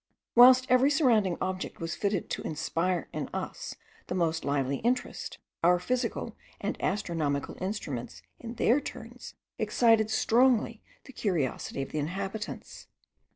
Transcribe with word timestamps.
Whilst 0.33 0.65
every 0.67 0.89
surrounding 0.89 1.37
object 1.41 1.79
was 1.79 1.93
fitted 1.93 2.27
to 2.31 2.41
inspire 2.41 3.07
in 3.13 3.29
us 3.35 3.75
the 4.07 4.15
most 4.15 4.43
lively 4.43 4.77
interest, 4.77 5.37
our 5.63 5.77
physical 5.77 6.35
and 6.59 6.75
astronomical 6.81 7.55
instruments 7.61 8.23
in 8.39 8.55
their 8.55 8.79
turns 8.81 9.35
excited 9.59 10.09
strongly 10.09 10.81
the 11.03 11.13
curiosity 11.13 11.83
of 11.83 11.91
the 11.91 11.99
inhabitants. 11.99 12.87